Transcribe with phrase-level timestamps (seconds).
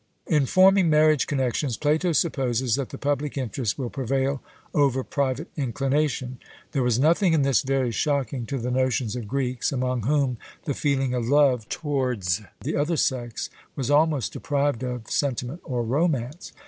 [0.25, 4.41] In forming marriage connexions, Plato supposes that the public interest will prevail
[4.73, 6.39] over private inclination.
[6.71, 10.73] There was nothing in this very shocking to the notions of Greeks, among whom the
[10.73, 16.51] feeling of love towards the other sex was almost deprived of sentiment or romance.